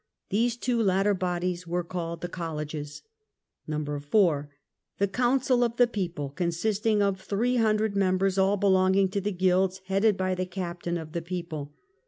These 0.29 0.57
two 0.57 0.81
latter 0.81 1.13
bodies 1.13 1.67
were 1.67 1.83
called 1.83 2.21
the 2.21 2.27
Colleges. 2.27 3.03
4. 3.69 4.49
The 4.97 5.07
Council 5.07 5.63
of 5.63 5.77
the 5.77 5.85
People, 5.85 6.31
consisting 6.31 7.03
of 7.03 7.21
300 7.21 7.95
members 7.95 8.39
all 8.39 8.57
belonging 8.57 9.09
to 9.09 9.21
the 9.21 9.31
Guilds, 9.31 9.79
headed 9.85 10.17
by 10.17 10.33
the 10.33 10.47
Captain 10.47 10.97
of 10.97 11.11
the 11.11 11.21
People. 11.21 11.75